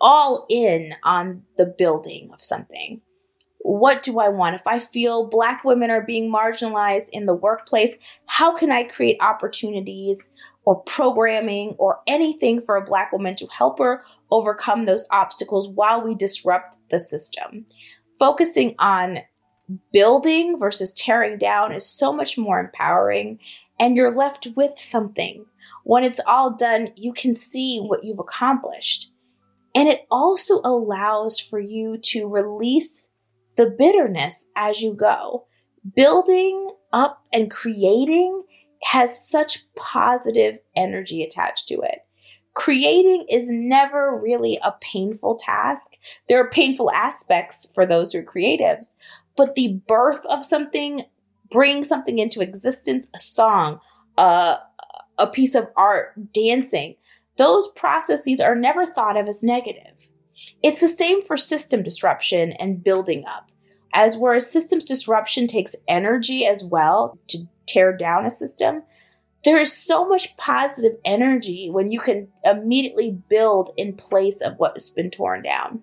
all 0.00 0.46
in 0.48 0.94
on 1.02 1.42
the 1.56 1.66
building 1.66 2.30
of 2.32 2.42
something. 2.42 3.00
What 3.58 4.02
do 4.02 4.18
I 4.18 4.28
want? 4.28 4.56
If 4.56 4.66
I 4.66 4.78
feel 4.78 5.28
Black 5.28 5.64
women 5.64 5.90
are 5.90 6.04
being 6.04 6.32
marginalized 6.32 7.08
in 7.12 7.26
the 7.26 7.34
workplace, 7.34 7.96
how 8.26 8.56
can 8.56 8.72
I 8.72 8.84
create 8.84 9.16
opportunities 9.20 10.30
or 10.64 10.82
programming 10.82 11.74
or 11.78 12.00
anything 12.06 12.60
for 12.60 12.76
a 12.76 12.84
Black 12.84 13.12
woman 13.12 13.34
to 13.36 13.46
help 13.46 13.78
her 13.78 14.02
overcome 14.30 14.82
those 14.82 15.06
obstacles 15.10 15.68
while 15.68 16.02
we 16.02 16.14
disrupt 16.14 16.76
the 16.90 16.98
system? 16.98 17.66
focusing 18.22 18.72
on 18.78 19.18
building 19.92 20.56
versus 20.56 20.92
tearing 20.92 21.36
down 21.38 21.72
is 21.72 21.84
so 21.84 22.12
much 22.12 22.38
more 22.38 22.60
empowering 22.60 23.36
and 23.80 23.96
you're 23.96 24.14
left 24.14 24.46
with 24.54 24.70
something. 24.76 25.44
When 25.82 26.04
it's 26.04 26.20
all 26.24 26.54
done, 26.54 26.90
you 26.94 27.12
can 27.12 27.34
see 27.34 27.80
what 27.80 28.04
you've 28.04 28.20
accomplished. 28.20 29.10
And 29.74 29.88
it 29.88 30.02
also 30.08 30.60
allows 30.62 31.40
for 31.40 31.58
you 31.58 31.98
to 31.98 32.28
release 32.28 33.10
the 33.56 33.74
bitterness 33.76 34.46
as 34.54 34.80
you 34.82 34.94
go. 34.94 35.46
Building 35.96 36.70
up 36.92 37.24
and 37.32 37.50
creating 37.50 38.44
has 38.84 39.28
such 39.28 39.64
positive 39.74 40.58
energy 40.76 41.22
attached 41.22 41.68
to 41.68 41.80
it. 41.80 42.00
Creating 42.54 43.24
is 43.30 43.48
never 43.50 44.18
really 44.22 44.58
a 44.62 44.74
painful 44.80 45.36
task. 45.36 45.92
There 46.28 46.38
are 46.40 46.50
painful 46.50 46.90
aspects 46.92 47.66
for 47.74 47.86
those 47.86 48.12
who 48.12 48.18
are 48.18 48.24
creatives, 48.24 48.94
but 49.36 49.54
the 49.54 49.80
birth 49.88 50.24
of 50.26 50.44
something, 50.44 51.02
bringing 51.50 51.82
something 51.82 52.18
into 52.18 52.42
existence, 52.42 53.08
a 53.14 53.18
song, 53.18 53.80
uh, 54.18 54.58
a 55.16 55.26
piece 55.26 55.54
of 55.54 55.68
art, 55.76 56.12
dancing, 56.32 56.96
those 57.38 57.68
processes 57.68 58.40
are 58.40 58.54
never 58.54 58.84
thought 58.84 59.16
of 59.16 59.28
as 59.28 59.42
negative. 59.42 60.10
It's 60.62 60.80
the 60.80 60.88
same 60.88 61.22
for 61.22 61.36
system 61.36 61.82
disruption 61.82 62.52
and 62.52 62.84
building 62.84 63.24
up. 63.26 63.50
As 63.94 64.18
whereas 64.18 64.50
systems 64.50 64.86
disruption 64.86 65.46
takes 65.46 65.76
energy 65.88 66.46
as 66.46 66.64
well 66.64 67.18
to 67.28 67.46
tear 67.72 67.96
down 67.96 68.24
a 68.26 68.30
system, 68.30 68.82
there 69.44 69.60
is 69.60 69.76
so 69.76 70.08
much 70.08 70.36
positive 70.36 70.92
energy 71.04 71.68
when 71.70 71.90
you 71.90 72.00
can 72.00 72.28
immediately 72.44 73.18
build 73.28 73.70
in 73.76 73.94
place 73.94 74.40
of 74.40 74.54
what's 74.58 74.90
been 74.90 75.10
torn 75.10 75.42
down. 75.42 75.82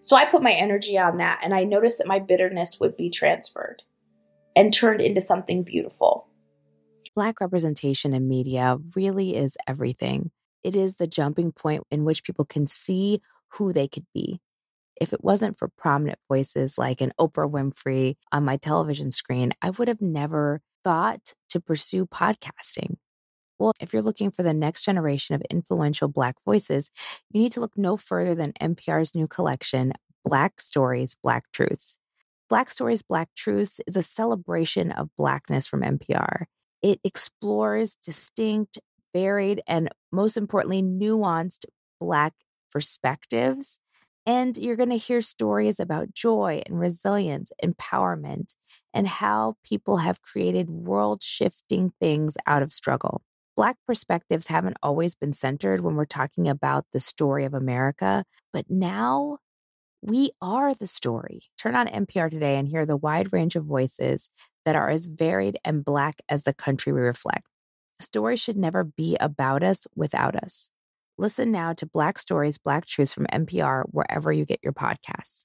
So 0.00 0.16
I 0.16 0.24
put 0.24 0.42
my 0.42 0.52
energy 0.52 0.98
on 0.98 1.18
that 1.18 1.40
and 1.42 1.54
I 1.54 1.64
noticed 1.64 1.98
that 1.98 2.06
my 2.06 2.18
bitterness 2.18 2.78
would 2.80 2.96
be 2.96 3.10
transferred 3.10 3.82
and 4.54 4.72
turned 4.72 5.00
into 5.00 5.20
something 5.20 5.62
beautiful. 5.62 6.26
Black 7.14 7.40
representation 7.40 8.12
in 8.12 8.28
media 8.28 8.78
really 8.94 9.36
is 9.36 9.56
everything. 9.66 10.30
It 10.62 10.76
is 10.76 10.96
the 10.96 11.06
jumping 11.06 11.52
point 11.52 11.84
in 11.90 12.04
which 12.04 12.24
people 12.24 12.44
can 12.44 12.66
see 12.66 13.20
who 13.52 13.72
they 13.72 13.88
could 13.88 14.06
be. 14.12 14.40
If 15.00 15.12
it 15.12 15.22
wasn't 15.22 15.56
for 15.56 15.68
prominent 15.68 16.18
voices 16.28 16.76
like 16.76 17.00
an 17.00 17.12
Oprah 17.20 17.50
Winfrey 17.50 18.16
on 18.32 18.44
my 18.44 18.56
television 18.56 19.10
screen, 19.12 19.52
I 19.62 19.70
would 19.70 19.88
have 19.88 20.00
never 20.00 20.60
thought 20.82 21.34
to 21.50 21.60
pursue 21.60 22.06
podcasting. 22.06 22.96
Well, 23.58 23.72
if 23.80 23.92
you're 23.92 24.02
looking 24.02 24.30
for 24.30 24.42
the 24.42 24.54
next 24.54 24.82
generation 24.82 25.34
of 25.34 25.42
influential 25.50 26.08
Black 26.08 26.36
voices, 26.44 26.90
you 27.30 27.40
need 27.40 27.52
to 27.52 27.60
look 27.60 27.76
no 27.76 27.96
further 27.96 28.34
than 28.34 28.52
NPR's 28.60 29.14
new 29.14 29.26
collection, 29.26 29.92
Black 30.24 30.60
Stories, 30.60 31.16
Black 31.22 31.50
Truths. 31.52 31.98
Black 32.48 32.70
Stories, 32.70 33.02
Black 33.02 33.28
Truths 33.36 33.80
is 33.86 33.96
a 33.96 34.02
celebration 34.02 34.92
of 34.92 35.10
Blackness 35.16 35.66
from 35.66 35.82
NPR. 35.82 36.44
It 36.82 37.00
explores 37.04 37.96
distinct, 37.96 38.78
varied, 39.12 39.62
and 39.66 39.90
most 40.12 40.36
importantly, 40.36 40.82
nuanced 40.82 41.66
Black 42.00 42.34
perspectives 42.70 43.80
and 44.28 44.58
you're 44.58 44.76
going 44.76 44.90
to 44.90 44.96
hear 44.96 45.22
stories 45.22 45.80
about 45.80 46.12
joy 46.12 46.60
and 46.66 46.78
resilience, 46.78 47.50
empowerment, 47.64 48.54
and 48.92 49.08
how 49.08 49.54
people 49.64 49.96
have 49.96 50.20
created 50.20 50.68
world 50.68 51.22
shifting 51.22 51.92
things 51.98 52.36
out 52.46 52.62
of 52.62 52.70
struggle. 52.70 53.22
Black 53.56 53.76
perspectives 53.86 54.48
haven't 54.48 54.76
always 54.82 55.14
been 55.14 55.32
centered 55.32 55.80
when 55.80 55.94
we're 55.94 56.04
talking 56.04 56.46
about 56.46 56.84
the 56.92 57.00
story 57.00 57.46
of 57.46 57.54
America, 57.54 58.22
but 58.52 58.66
now 58.68 59.38
we 60.02 60.30
are 60.42 60.74
the 60.74 60.86
story. 60.86 61.40
Turn 61.56 61.74
on 61.74 61.88
NPR 61.88 62.28
today 62.28 62.56
and 62.56 62.68
hear 62.68 62.84
the 62.84 62.98
wide 62.98 63.32
range 63.32 63.56
of 63.56 63.64
voices 63.64 64.28
that 64.66 64.76
are 64.76 64.90
as 64.90 65.06
varied 65.06 65.58
and 65.64 65.82
Black 65.82 66.16
as 66.28 66.42
the 66.42 66.52
country 66.52 66.92
we 66.92 67.00
reflect. 67.00 67.46
Stories 67.98 68.40
should 68.40 68.58
never 68.58 68.84
be 68.84 69.16
about 69.20 69.62
us 69.62 69.86
without 69.96 70.36
us. 70.36 70.68
Listen 71.20 71.50
now 71.50 71.72
to 71.72 71.84
Black 71.84 72.16
Stories, 72.16 72.58
Black 72.58 72.86
Truths 72.86 73.12
from 73.12 73.26
NPR 73.26 73.86
wherever 73.90 74.30
you 74.30 74.44
get 74.44 74.60
your 74.62 74.72
podcasts. 74.72 75.44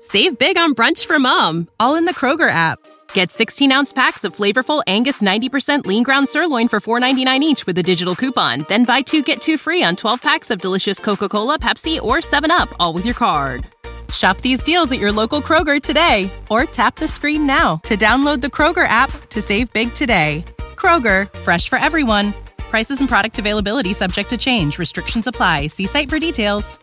Save 0.00 0.36
big 0.36 0.58
on 0.58 0.74
brunch 0.74 1.06
for 1.06 1.20
mom, 1.20 1.68
all 1.78 1.94
in 1.94 2.06
the 2.06 2.14
Kroger 2.14 2.50
app. 2.50 2.80
Get 3.12 3.30
16 3.30 3.70
ounce 3.70 3.92
packs 3.92 4.24
of 4.24 4.34
flavorful 4.34 4.82
Angus 4.88 5.22
90% 5.22 5.86
lean 5.86 6.02
ground 6.02 6.28
sirloin 6.28 6.66
for 6.66 6.80
$4.99 6.80 7.40
each 7.40 7.66
with 7.66 7.78
a 7.78 7.84
digital 7.84 8.16
coupon. 8.16 8.66
Then 8.68 8.84
buy 8.84 9.02
two 9.02 9.22
get 9.22 9.40
two 9.40 9.56
free 9.58 9.84
on 9.84 9.94
12 9.94 10.22
packs 10.22 10.50
of 10.50 10.60
delicious 10.60 10.98
Coca 10.98 11.28
Cola, 11.28 11.56
Pepsi, 11.56 12.02
or 12.02 12.16
7UP, 12.16 12.74
all 12.80 12.92
with 12.92 13.04
your 13.04 13.14
card. 13.14 13.66
Shop 14.12 14.38
these 14.38 14.60
deals 14.64 14.90
at 14.90 14.98
your 14.98 15.12
local 15.12 15.40
Kroger 15.40 15.80
today 15.80 16.32
or 16.50 16.64
tap 16.64 16.96
the 16.96 17.06
screen 17.06 17.46
now 17.46 17.76
to 17.84 17.96
download 17.96 18.40
the 18.40 18.48
Kroger 18.48 18.88
app 18.88 19.12
to 19.28 19.40
save 19.40 19.72
big 19.72 19.94
today. 19.94 20.44
Kroger, 20.74 21.32
fresh 21.42 21.68
for 21.68 21.78
everyone. 21.78 22.34
Prices 22.70 23.00
and 23.00 23.08
product 23.08 23.38
availability 23.40 23.92
subject 23.92 24.30
to 24.30 24.36
change. 24.36 24.78
Restrictions 24.78 25.26
apply. 25.26 25.66
See 25.66 25.86
site 25.86 26.08
for 26.08 26.20
details. 26.20 26.78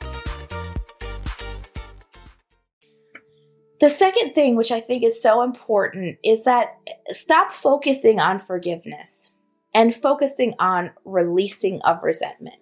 The 3.80 3.90
second 3.90 4.34
thing, 4.34 4.56
which 4.56 4.72
I 4.72 4.82
think 4.82 5.04
is 5.04 5.22
so 5.22 5.44
important, 5.44 6.18
is 6.24 6.44
that 6.44 6.76
stop 7.10 7.54
focusing 7.54 8.20
on 8.20 8.40
forgiveness 8.40 9.32
and 9.74 9.94
focusing 9.94 10.56
on 10.60 10.92
releasing 11.06 11.80
of 11.84 12.04
resentment. 12.04 12.58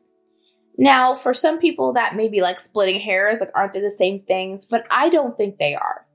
Now, 0.78 1.16
for 1.16 1.34
some 1.34 1.58
people, 1.58 1.94
that 1.94 2.16
may 2.16 2.28
be 2.28 2.42
like 2.42 2.60
splitting 2.60 3.00
hairs, 3.00 3.40
like, 3.40 3.52
aren't 3.56 3.74
they 3.74 3.80
the 3.80 3.90
same 3.90 4.24
things? 4.24 4.66
But 4.66 4.86
I 4.92 5.10
don't 5.10 5.36
think 5.36 5.58
they 5.58 5.74
are. 5.74 6.06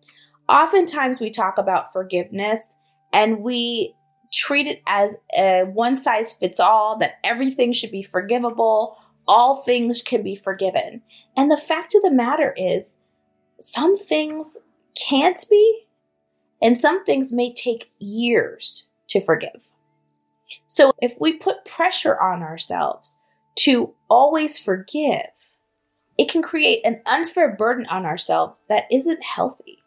Oftentimes, 0.48 1.18
we 1.18 1.30
talk 1.30 1.58
about 1.58 1.92
forgiveness 1.92 2.76
and 3.12 3.40
we 3.40 3.94
treat 4.32 4.66
it 4.66 4.82
as 4.86 5.16
a 5.36 5.64
one 5.64 5.96
size 5.96 6.34
fits 6.34 6.60
all, 6.60 6.96
that 6.98 7.18
everything 7.24 7.72
should 7.72 7.90
be 7.90 8.02
forgivable, 8.02 8.96
all 9.26 9.56
things 9.56 10.02
can 10.02 10.22
be 10.22 10.34
forgiven. 10.34 11.02
And 11.36 11.50
the 11.50 11.56
fact 11.56 11.94
of 11.94 12.02
the 12.02 12.10
matter 12.10 12.54
is, 12.56 12.98
some 13.60 13.96
things 13.96 14.58
can't 14.96 15.44
be, 15.50 15.82
and 16.62 16.76
some 16.76 17.04
things 17.04 17.32
may 17.32 17.52
take 17.52 17.90
years 17.98 18.86
to 19.08 19.20
forgive. 19.20 19.70
So 20.66 20.92
if 21.00 21.14
we 21.20 21.34
put 21.34 21.64
pressure 21.64 22.18
on 22.20 22.42
ourselves 22.42 23.16
to 23.56 23.94
always 24.08 24.58
forgive, 24.58 25.54
it 26.18 26.30
can 26.30 26.42
create 26.42 26.84
an 26.84 27.00
unfair 27.06 27.54
burden 27.54 27.86
on 27.86 28.04
ourselves 28.04 28.64
that 28.68 28.84
isn't 28.90 29.24
healthy. 29.24 29.78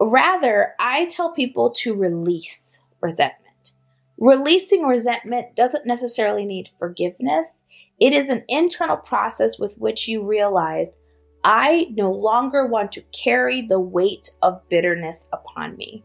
Rather, 0.00 0.74
I 0.78 1.06
tell 1.06 1.32
people 1.32 1.70
to 1.78 1.94
release 1.94 2.80
resentment. 3.04 3.74
Releasing 4.18 4.82
resentment 4.82 5.54
doesn't 5.54 5.86
necessarily 5.86 6.46
need 6.46 6.70
forgiveness. 6.78 7.62
It 8.00 8.12
is 8.12 8.28
an 8.28 8.44
internal 8.48 8.96
process 8.96 9.58
with 9.58 9.76
which 9.78 10.08
you 10.08 10.26
realize 10.26 10.98
I 11.44 11.88
no 11.90 12.10
longer 12.10 12.66
want 12.66 12.90
to 12.92 13.04
carry 13.12 13.62
the 13.62 13.78
weight 13.78 14.30
of 14.42 14.66
bitterness 14.68 15.28
upon 15.32 15.76
me. 15.76 16.02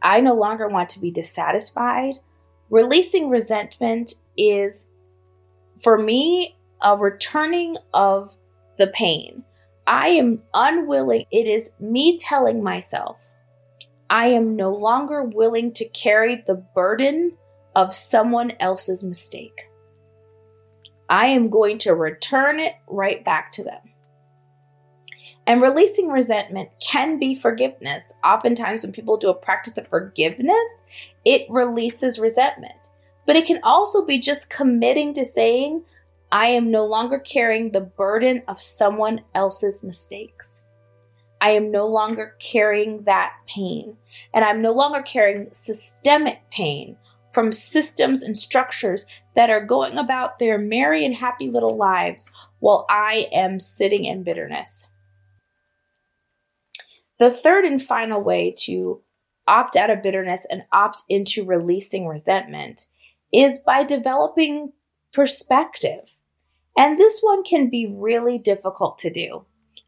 I 0.00 0.20
no 0.20 0.34
longer 0.34 0.66
want 0.66 0.88
to 0.90 1.00
be 1.00 1.10
dissatisfied. 1.10 2.14
Releasing 2.70 3.28
resentment 3.28 4.14
is, 4.36 4.88
for 5.82 5.98
me, 5.98 6.56
a 6.80 6.96
returning 6.96 7.76
of 7.92 8.34
the 8.78 8.86
pain. 8.88 9.44
I 9.86 10.08
am 10.08 10.34
unwilling. 10.54 11.26
It 11.30 11.46
is 11.46 11.72
me 11.78 12.16
telling 12.16 12.62
myself, 12.62 13.28
I 14.12 14.26
am 14.26 14.56
no 14.56 14.68
longer 14.68 15.24
willing 15.24 15.72
to 15.72 15.88
carry 15.88 16.44
the 16.46 16.56
burden 16.74 17.32
of 17.74 17.94
someone 17.94 18.52
else's 18.60 19.02
mistake. 19.02 19.70
I 21.08 21.28
am 21.28 21.48
going 21.48 21.78
to 21.78 21.94
return 21.94 22.60
it 22.60 22.74
right 22.86 23.24
back 23.24 23.52
to 23.52 23.64
them. 23.64 23.80
And 25.46 25.62
releasing 25.62 26.08
resentment 26.08 26.68
can 26.78 27.18
be 27.18 27.34
forgiveness. 27.34 28.12
Oftentimes, 28.22 28.82
when 28.82 28.92
people 28.92 29.16
do 29.16 29.30
a 29.30 29.34
practice 29.34 29.78
of 29.78 29.88
forgiveness, 29.88 30.68
it 31.24 31.46
releases 31.48 32.18
resentment. 32.18 32.90
But 33.26 33.36
it 33.36 33.46
can 33.46 33.60
also 33.62 34.04
be 34.04 34.18
just 34.18 34.50
committing 34.50 35.14
to 35.14 35.24
saying, 35.24 35.84
I 36.30 36.48
am 36.48 36.70
no 36.70 36.84
longer 36.84 37.18
carrying 37.18 37.72
the 37.72 37.80
burden 37.80 38.42
of 38.46 38.60
someone 38.60 39.22
else's 39.34 39.82
mistakes. 39.82 40.64
I 41.42 41.50
am 41.50 41.72
no 41.72 41.88
longer 41.88 42.36
carrying 42.40 43.02
that 43.02 43.32
pain. 43.48 43.96
And 44.32 44.44
I'm 44.44 44.58
no 44.58 44.70
longer 44.70 45.02
carrying 45.02 45.48
systemic 45.50 46.48
pain 46.52 46.96
from 47.32 47.50
systems 47.50 48.22
and 48.22 48.36
structures 48.36 49.04
that 49.34 49.50
are 49.50 49.64
going 49.64 49.96
about 49.96 50.38
their 50.38 50.56
merry 50.56 51.04
and 51.04 51.16
happy 51.16 51.50
little 51.50 51.76
lives 51.76 52.30
while 52.60 52.86
I 52.88 53.26
am 53.32 53.58
sitting 53.58 54.04
in 54.04 54.22
bitterness. 54.22 54.86
The 57.18 57.30
third 57.30 57.64
and 57.64 57.82
final 57.82 58.20
way 58.20 58.54
to 58.60 59.00
opt 59.48 59.74
out 59.74 59.90
of 59.90 60.02
bitterness 60.02 60.46
and 60.48 60.62
opt 60.72 61.02
into 61.08 61.44
releasing 61.44 62.06
resentment 62.06 62.86
is 63.32 63.60
by 63.66 63.82
developing 63.82 64.72
perspective. 65.12 66.14
And 66.78 66.98
this 66.98 67.18
one 67.20 67.42
can 67.42 67.68
be 67.68 67.86
really 67.86 68.38
difficult 68.38 68.98
to 68.98 69.10
do. 69.10 69.44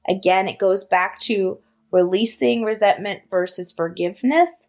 Again, 0.08 0.48
it 0.48 0.58
goes 0.58 0.84
back 0.84 1.18
to 1.20 1.58
releasing 1.90 2.64
resentment 2.64 3.22
versus 3.30 3.72
forgiveness. 3.72 4.68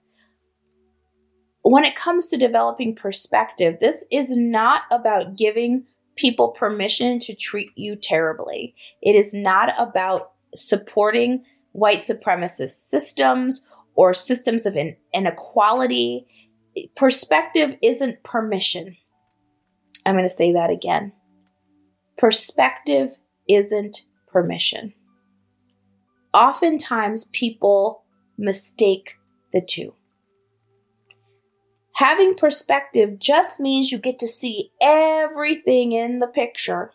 When 1.63 1.83
it 1.83 1.95
comes 1.95 2.27
to 2.27 2.37
developing 2.37 2.95
perspective, 2.95 3.77
this 3.79 4.05
is 4.11 4.35
not 4.35 4.83
about 4.91 5.35
giving 5.35 5.85
people 6.15 6.49
permission 6.49 7.19
to 7.19 7.35
treat 7.35 7.71
you 7.75 7.95
terribly. 7.95 8.75
It 9.01 9.15
is 9.15 9.33
not 9.33 9.73
about 9.79 10.31
supporting 10.53 11.43
white 11.71 12.01
supremacist 12.01 12.69
systems 12.69 13.63
or 13.95 14.13
systems 14.13 14.65
of 14.65 14.75
in- 14.75 14.95
inequality. 15.13 16.27
Perspective 16.95 17.75
isn't 17.81 18.23
permission. 18.23 18.95
I'm 20.05 20.13
going 20.13 20.25
to 20.25 20.29
say 20.29 20.53
that 20.53 20.69
again. 20.69 21.11
Perspective 22.17 23.17
isn't 23.49 24.05
permission. 24.27 24.93
Oftentimes, 26.35 27.29
people 27.31 28.03
mistake 28.37 29.17
the 29.53 29.61
two. 29.61 29.93
Having 31.93 32.35
perspective 32.35 33.19
just 33.19 33.61
means 33.61 33.89
you 33.89 33.97
get 33.97 34.19
to 34.19 34.27
see 34.27 34.69
everything 34.81 35.93
in 35.93 36.19
the 36.19 36.27
picture 36.27 36.91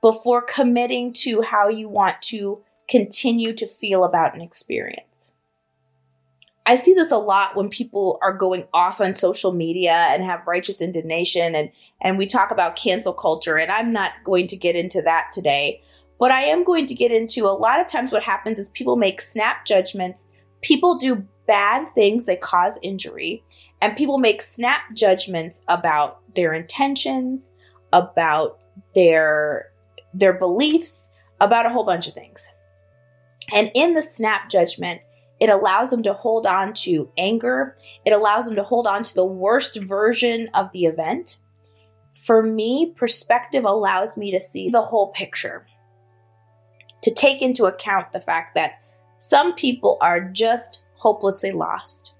before 0.00 0.40
committing 0.40 1.12
to 1.12 1.42
how 1.42 1.68
you 1.68 1.86
want 1.86 2.22
to 2.22 2.62
continue 2.88 3.52
to 3.52 3.66
feel 3.66 4.04
about 4.04 4.34
an 4.34 4.40
experience. 4.40 5.32
I 6.64 6.76
see 6.76 6.94
this 6.94 7.12
a 7.12 7.18
lot 7.18 7.56
when 7.56 7.68
people 7.68 8.18
are 8.22 8.32
going 8.32 8.64
off 8.72 9.02
on 9.02 9.12
social 9.12 9.52
media 9.52 10.06
and 10.08 10.24
have 10.24 10.46
righteous 10.46 10.80
indignation 10.80 11.54
and 11.54 11.70
and 12.00 12.16
we 12.16 12.24
talk 12.24 12.50
about 12.50 12.76
cancel 12.76 13.12
culture 13.12 13.58
and 13.58 13.70
I'm 13.70 13.90
not 13.90 14.12
going 14.24 14.46
to 14.46 14.56
get 14.56 14.76
into 14.76 15.02
that 15.02 15.28
today. 15.30 15.82
But 16.20 16.30
I 16.30 16.42
am 16.42 16.62
going 16.62 16.86
to 16.86 16.94
get 16.94 17.10
into 17.10 17.46
a 17.46 17.56
lot 17.56 17.80
of 17.80 17.88
times 17.88 18.12
what 18.12 18.22
happens 18.22 18.58
is 18.58 18.68
people 18.68 18.94
make 18.94 19.20
snap 19.20 19.64
judgments. 19.64 20.28
People 20.60 20.98
do 20.98 21.26
bad 21.46 21.92
things 21.94 22.26
that 22.26 22.42
cause 22.42 22.78
injury 22.82 23.42
and 23.82 23.96
people 23.96 24.18
make 24.18 24.40
snap 24.42 24.82
judgments 24.94 25.62
about 25.66 26.20
their 26.36 26.52
intentions, 26.52 27.52
about 27.92 28.62
their 28.94 29.66
their 30.12 30.34
beliefs, 30.34 31.08
about 31.40 31.66
a 31.66 31.70
whole 31.70 31.84
bunch 31.84 32.06
of 32.06 32.14
things. 32.14 32.50
And 33.52 33.70
in 33.74 33.94
the 33.94 34.02
snap 34.02 34.48
judgment, 34.50 35.00
it 35.40 35.48
allows 35.48 35.90
them 35.90 36.02
to 36.02 36.12
hold 36.12 36.46
on 36.46 36.74
to 36.74 37.10
anger. 37.16 37.76
It 38.04 38.12
allows 38.12 38.46
them 38.46 38.56
to 38.56 38.62
hold 38.62 38.86
on 38.86 39.02
to 39.02 39.14
the 39.14 39.24
worst 39.24 39.80
version 39.82 40.50
of 40.52 40.70
the 40.72 40.84
event. 40.84 41.38
For 42.14 42.42
me, 42.42 42.92
perspective 42.94 43.64
allows 43.64 44.18
me 44.18 44.30
to 44.32 44.40
see 44.40 44.68
the 44.68 44.82
whole 44.82 45.08
picture, 45.08 45.66
to 47.02 47.12
take 47.12 47.42
into 47.42 47.64
account 47.64 48.12
the 48.12 48.20
fact 48.20 48.54
that 48.54 48.80
some 49.16 49.54
people 49.54 49.98
are 50.00 50.20
just 50.20 50.82
hopelessly 50.94 51.52
lost. 51.52 52.12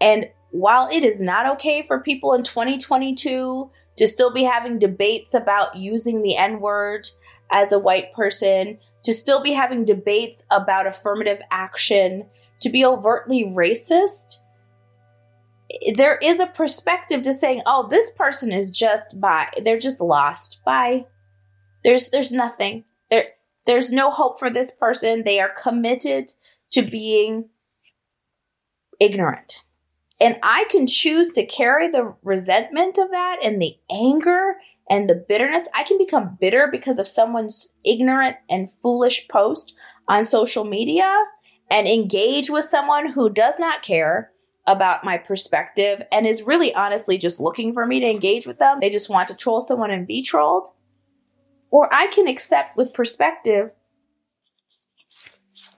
And 0.00 0.28
while 0.50 0.88
it 0.88 1.04
is 1.04 1.20
not 1.20 1.46
okay 1.54 1.82
for 1.82 2.00
people 2.00 2.34
in 2.34 2.42
2022 2.42 3.70
to 3.96 4.06
still 4.06 4.32
be 4.32 4.44
having 4.44 4.78
debates 4.78 5.34
about 5.34 5.76
using 5.76 6.22
the 6.22 6.36
N 6.36 6.60
word 6.60 7.06
as 7.50 7.72
a 7.72 7.78
white 7.78 8.12
person, 8.12 8.78
to 9.02 9.12
still 9.12 9.42
be 9.42 9.52
having 9.52 9.84
debates 9.84 10.44
about 10.50 10.86
affirmative 10.86 11.40
action, 11.50 12.26
to 12.60 12.70
be 12.70 12.84
overtly 12.84 13.44
racist, 13.44 14.38
there 15.94 16.18
is 16.22 16.40
a 16.40 16.46
perspective 16.46 17.22
to 17.22 17.32
saying, 17.32 17.62
"Oh, 17.66 17.86
this 17.88 18.10
person 18.10 18.52
is 18.52 18.70
just 18.70 19.20
by 19.20 19.48
they're 19.62 19.78
just 19.78 20.00
lost. 20.00 20.60
Bye. 20.64 21.06
There's 21.84 22.10
there's 22.10 22.32
nothing. 22.32 22.84
There 23.66 23.74
there's 23.74 23.92
no 23.92 24.10
hope 24.10 24.38
for 24.38 24.50
this 24.50 24.70
person. 24.70 25.24
They 25.24 25.40
are 25.40 25.48
committed 25.50 26.32
to 26.72 26.82
being 26.82 27.50
ignorant." 28.98 29.62
And 30.20 30.38
I 30.42 30.66
can 30.68 30.86
choose 30.86 31.30
to 31.30 31.46
carry 31.46 31.88
the 31.88 32.14
resentment 32.22 32.98
of 32.98 33.10
that 33.10 33.38
and 33.42 33.60
the 33.60 33.76
anger 33.90 34.56
and 34.90 35.08
the 35.08 35.14
bitterness. 35.14 35.68
I 35.74 35.82
can 35.84 35.96
become 35.96 36.36
bitter 36.38 36.68
because 36.70 36.98
of 36.98 37.06
someone's 37.06 37.72
ignorant 37.84 38.36
and 38.50 38.70
foolish 38.70 39.28
post 39.28 39.74
on 40.08 40.24
social 40.24 40.64
media 40.64 41.24
and 41.70 41.86
engage 41.86 42.50
with 42.50 42.64
someone 42.64 43.12
who 43.12 43.30
does 43.30 43.58
not 43.58 43.82
care 43.82 44.32
about 44.66 45.04
my 45.04 45.16
perspective 45.16 46.02
and 46.12 46.26
is 46.26 46.42
really 46.42 46.74
honestly 46.74 47.16
just 47.16 47.40
looking 47.40 47.72
for 47.72 47.86
me 47.86 48.00
to 48.00 48.06
engage 48.06 48.46
with 48.46 48.58
them. 48.58 48.78
They 48.80 48.90
just 48.90 49.08
want 49.08 49.28
to 49.28 49.34
troll 49.34 49.60
someone 49.60 49.90
and 49.90 50.06
be 50.06 50.22
trolled. 50.22 50.68
Or 51.70 51.92
I 51.92 52.08
can 52.08 52.26
accept 52.26 52.76
with 52.76 52.94
perspective 52.94 53.70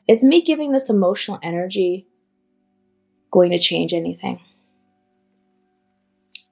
is 0.08 0.24
me 0.24 0.42
giving 0.42 0.72
this 0.72 0.90
emotional 0.90 1.38
energy 1.42 2.06
going 3.30 3.50
to 3.50 3.58
change 3.58 3.92
anything? 3.92 4.40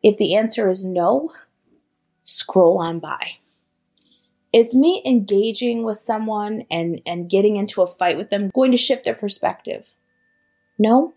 If 0.03 0.17
the 0.17 0.35
answer 0.35 0.69
is 0.69 0.85
no, 0.85 1.31
scroll 2.25 2.79
on 2.79 3.01
by. 3.01 3.33
Is 4.53 4.75
me 4.75 5.03
engaging 5.07 5.85
with 5.85 5.97
someone 5.97 6.65
and, 6.71 7.01
and 7.07 7.31
getting 7.31 7.57
into 7.57 7.83
a 7.83 7.87
fight 7.87 8.17
with 8.17 8.31
them 8.31 8.51
going 8.53 8.73
to 8.73 8.77
shift 8.77 9.05
their 9.05 9.15
perspective? 9.15 9.91
No. 10.79 11.13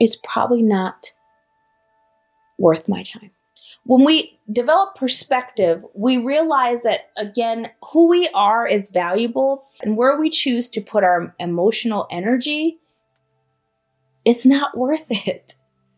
It's 0.00 0.16
probably 0.16 0.62
not 0.62 1.12
worth 2.58 2.88
my 2.88 3.02
time. 3.02 3.33
When 3.86 4.04
we 4.04 4.38
develop 4.50 4.94
perspective, 4.94 5.84
we 5.94 6.16
realize 6.16 6.82
that, 6.82 7.10
again, 7.18 7.70
who 7.92 8.08
we 8.08 8.28
are 8.34 8.66
is 8.66 8.90
valuable, 8.90 9.66
and 9.82 9.96
where 9.96 10.18
we 10.18 10.30
choose 10.30 10.70
to 10.70 10.80
put 10.80 11.04
our 11.04 11.34
emotional 11.38 12.06
energy 12.10 12.80
it's 14.24 14.46
not 14.46 14.76
worth 14.76 15.06
it. 15.10 15.54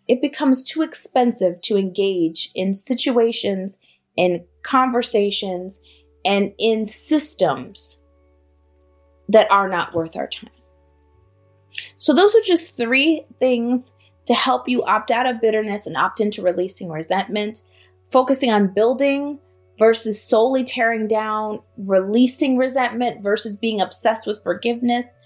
It 0.09 0.20
becomes 0.20 0.64
too 0.64 0.83
expensive 0.83 1.61
to 1.62 1.77
engage 1.77 2.51
in 2.55 2.75
situations, 2.75 3.79
in 4.16 4.44
conversations, 4.62 5.81
and 6.25 6.53
in 6.59 6.87
systems 6.87 8.01
that 9.29 9.51
are 9.51 9.68
not 9.68 9.94
worth 9.94 10.16
our 10.16 10.29
time. 10.29 10.51
So, 11.96 12.14
those 12.14 12.35
are 12.35 12.40
just 12.40 12.77
three 12.77 13.27
things 13.38 13.96
to 14.27 14.35
help 14.35 14.68
you 14.68 14.85
opt 14.85 15.11
out 15.11 15.27
of 15.27 15.40
bitterness 15.40 15.87
and 15.87 15.96
opt 15.96 16.20
into 16.20 16.42
releasing 16.42 16.88
resentment, 16.88 17.59
focusing 18.11 18.51
on 18.51 18.73
building 18.75 19.38
versus 19.79 20.23
solely 20.23 20.64
tearing 20.64 21.07
down, 21.07 21.61
releasing 21.90 22.57
resentment 22.57 23.23
versus 23.23 23.57
being 23.57 23.81
obsessed 23.81 24.27
with 24.27 24.42
forgiveness, 24.42 25.19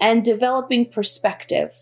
and 0.00 0.24
developing 0.24 0.90
perspective 0.90 1.72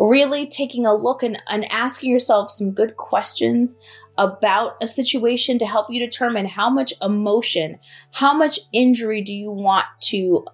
really 0.00 0.46
taking 0.46 0.86
a 0.86 0.94
look 0.94 1.22
and, 1.22 1.40
and 1.48 1.70
asking 1.70 2.10
yourself 2.10 2.50
some 2.50 2.70
good 2.70 2.96
questions 2.96 3.76
about 4.16 4.76
a 4.82 4.86
situation 4.86 5.58
to 5.58 5.66
help 5.66 5.88
you 5.90 6.00
determine 6.00 6.46
how 6.46 6.70
much 6.70 6.94
emotion, 7.02 7.78
how 8.12 8.32
much 8.32 8.58
injury 8.72 9.20
do 9.20 9.34
you 9.34 9.50
want 9.50 9.84
to, 10.00 10.46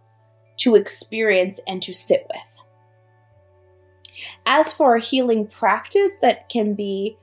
to 0.56 0.74
experience 0.74 1.60
and 1.68 1.80
to 1.80 1.94
sit 1.94 2.26
with. 2.28 2.56
As 4.46 4.72
for 4.72 4.96
a 4.96 5.00
healing 5.00 5.46
practice 5.46 6.12
that 6.22 6.48
can 6.48 6.74
be 6.74 7.16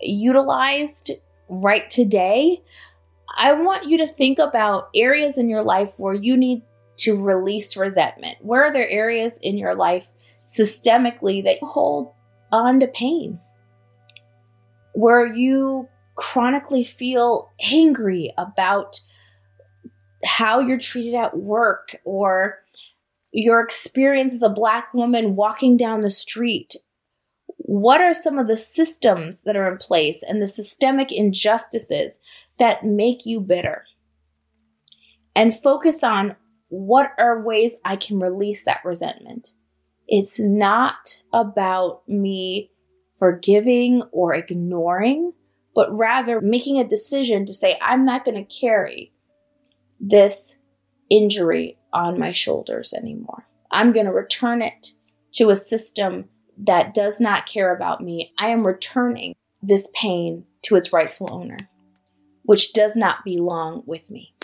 utilized 0.00 1.10
right 1.48 1.88
today, 1.90 2.62
I 3.36 3.52
want 3.52 3.88
you 3.88 3.98
to 3.98 4.06
think 4.06 4.38
about 4.38 4.90
areas 4.94 5.38
in 5.38 5.48
your 5.48 5.62
life 5.62 5.94
where 5.98 6.14
you 6.14 6.36
need 6.36 6.62
to 6.98 7.20
release 7.20 7.76
resentment. 7.76 8.38
Where 8.40 8.64
are 8.64 8.72
there 8.72 8.88
areas 8.88 9.38
in 9.42 9.58
your 9.58 9.74
life 9.74 10.10
systemically 10.46 11.42
that 11.44 11.58
hold 11.62 12.12
on 12.52 12.78
to 12.80 12.86
pain, 12.86 13.40
where 14.92 15.26
you 15.26 15.88
chronically 16.14 16.84
feel 16.84 17.52
angry 17.72 18.32
about 18.38 19.00
how 20.24 20.60
you're 20.60 20.78
treated 20.78 21.14
at 21.14 21.36
work 21.36 21.96
or 22.04 22.60
your 23.32 23.60
experience 23.60 24.32
as 24.32 24.42
a 24.42 24.48
black 24.48 24.94
woman 24.94 25.34
walking 25.34 25.76
down 25.76 26.00
the 26.00 26.10
street. 26.10 26.76
What 27.66 28.02
are 28.02 28.12
some 28.12 28.38
of 28.38 28.46
the 28.46 28.58
systems 28.58 29.40
that 29.40 29.56
are 29.56 29.72
in 29.72 29.78
place 29.78 30.22
and 30.22 30.42
the 30.42 30.46
systemic 30.46 31.10
injustices 31.10 32.20
that 32.58 32.84
make 32.84 33.24
you 33.24 33.40
bitter? 33.40 33.86
And 35.34 35.54
focus 35.54 36.04
on 36.04 36.36
what 36.68 37.12
are 37.18 37.42
ways 37.42 37.78
I 37.82 37.96
can 37.96 38.18
release 38.18 38.66
that 38.66 38.84
resentment. 38.84 39.54
It's 40.06 40.38
not 40.38 41.22
about 41.32 42.06
me 42.06 42.70
forgiving 43.18 44.02
or 44.12 44.34
ignoring, 44.34 45.32
but 45.74 45.88
rather 45.98 46.42
making 46.42 46.78
a 46.78 46.86
decision 46.86 47.46
to 47.46 47.54
say, 47.54 47.78
I'm 47.80 48.04
not 48.04 48.26
going 48.26 48.44
to 48.44 48.60
carry 48.60 49.10
this 49.98 50.58
injury 51.08 51.78
on 51.94 52.18
my 52.18 52.32
shoulders 52.32 52.92
anymore. 52.92 53.46
I'm 53.70 53.90
going 53.90 54.04
to 54.04 54.12
return 54.12 54.60
it 54.60 54.88
to 55.36 55.48
a 55.48 55.56
system 55.56 56.28
that 56.58 56.94
does 56.94 57.20
not 57.20 57.46
care 57.46 57.74
about 57.74 58.00
me. 58.00 58.32
I 58.38 58.48
am 58.48 58.66
returning 58.66 59.34
this 59.62 59.90
pain 59.94 60.44
to 60.62 60.76
its 60.76 60.92
rightful 60.92 61.28
owner, 61.30 61.58
which 62.42 62.72
does 62.72 62.94
not 62.94 63.24
belong 63.24 63.82
with 63.86 64.10
me. 64.10 64.34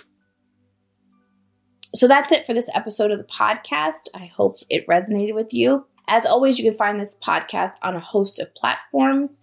So 1.94 2.07
that's 2.07 2.33
it 2.33 2.46
for 2.46 2.55
this 2.55 2.70
episode 2.75 3.11
of 3.11 3.18
the 3.18 3.25
podcast. 3.25 4.09
I 4.14 4.27
hope 4.27 4.55
it 4.68 4.87
resonated 4.87 5.35
with 5.35 5.53
you. 5.53 5.87
As 6.09 6.27
always, 6.27 6.59
you 6.59 6.64
can 6.64 6.77
find 6.77 6.99
this 6.99 7.18
podcast 7.18 7.73
on 7.83 7.94
a 7.94 8.01
host 8.01 8.40
of 8.40 8.55
platforms. 8.55 9.40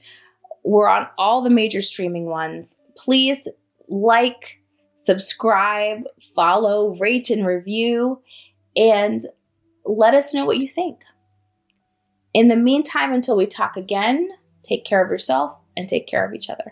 We're 0.63 0.89
on 0.89 1.07
all 1.17 1.41
the 1.41 1.49
major 1.49 1.81
streaming 1.81 2.25
ones. 2.25 2.77
Please 2.95 3.47
like, 3.87 4.61
subscribe, 4.95 6.03
follow, 6.35 6.95
rate, 6.95 7.29
and 7.29 7.45
review, 7.45 8.21
and 8.75 9.21
let 9.85 10.13
us 10.13 10.33
know 10.33 10.45
what 10.45 10.57
you 10.57 10.67
think. 10.67 11.03
In 12.37 12.49
the 12.49 12.55
meantime, 12.55 13.13
until 13.13 13.35
we 13.35 13.47
talk 13.47 13.77
again, 13.77 14.29
take 14.61 14.85
care 14.85 15.03
of 15.03 15.09
yourself 15.09 15.57
and 15.75 15.89
take 15.89 16.05
care 16.05 16.23
of 16.23 16.35
each 16.35 16.51
other. 16.51 16.71